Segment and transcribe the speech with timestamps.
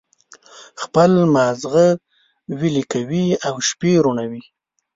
[0.81, 1.87] خپل مازغه
[2.59, 4.43] ویلي کوي او شپې روڼوي.